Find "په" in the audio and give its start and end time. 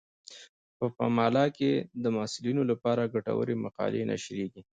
0.77-0.85